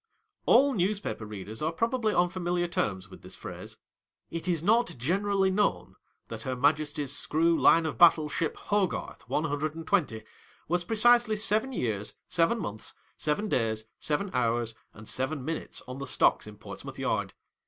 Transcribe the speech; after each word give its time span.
ALL 0.47 0.73
newspaper 0.73 1.27
readers 1.27 1.61
are 1.61 1.71
probably 1.71 2.11
on 2.11 2.27
familiar 2.27 2.67
terms 2.67 3.07
with 3.07 3.21
this 3.21 3.35
phrase. 3.35 3.77
It 4.31 4.47
is 4.47 4.63
not 4.63 4.95
generally 4.97 5.51
known 5.51 5.95
that 6.27 6.41
her 6.41 6.55
Majesty's 6.55 7.11
screw 7.15 7.61
line 7.61 7.85
of 7.85 7.99
battle 7.99 8.27
ship 8.27 8.57
HOGARTH, 8.57 9.29
one 9.29 9.43
hun 9.43 9.59
dred 9.59 9.75
and 9.75 9.85
twenty, 9.85 10.23
was 10.67 10.83
precisely 10.83 11.35
seven 11.35 11.71
years, 11.71 12.15
seven 12.27 12.57
months, 12.57 12.95
seven 13.15 13.47
days, 13.47 13.85
seven 13.99 14.31
hours, 14.33 14.73
and 14.91 15.07
seven 15.07 15.45
minutes, 15.45 15.83
on 15.87 15.99
the 15.99 16.07
stocks 16.07 16.47
in 16.47 16.57
Ports 16.57 16.83
mouth 16.83 16.97
Yard. 16.97 17.35